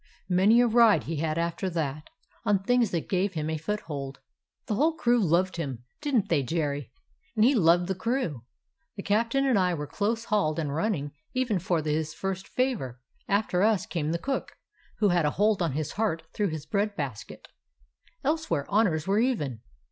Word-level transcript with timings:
Many 0.29 0.61
a 0.61 0.65
ride 0.67 1.03
he 1.03 1.17
had 1.17 1.37
after 1.37 1.69
that, 1.69 2.09
on 2.43 2.63
things 2.63 2.89
that 2.89 3.07
gave 3.07 3.35
him 3.35 3.51
a 3.51 3.59
foothold. 3.59 4.19
"The 4.65 4.73
whole 4.73 4.93
crew 4.95 5.23
loved 5.23 5.57
him; 5.57 5.83
didn't 6.01 6.27
they, 6.27 6.41
Jerry? 6.41 6.91
And 7.35 7.45
he 7.45 7.53
loved 7.53 7.85
the 7.85 7.93
crew. 7.93 8.43
The 8.95 9.03
cap'n 9.03 9.45
and 9.45 9.59
I 9.59 9.75
were 9.75 9.85
close 9.85 10.25
hauled 10.25 10.57
and 10.57 10.73
running 10.73 11.11
even 11.35 11.59
for 11.59 11.83
his 11.83 12.15
first 12.15 12.47
favor; 12.47 12.99
after 13.27 13.61
us 13.61 13.85
came 13.85 14.11
the 14.11 14.17
cook, 14.17 14.53
who 14.97 15.09
had 15.09 15.23
a 15.27 15.37
hold 15.37 15.61
on 15.61 15.73
his 15.73 15.91
heart 15.91 16.23
through 16.33 16.47
his 16.49 16.65
bread 16.65 16.95
basket. 16.95 17.47
Elsewhere 18.23 18.65
honors 18.69 19.05
were 19.05 19.19
even. 19.19 19.61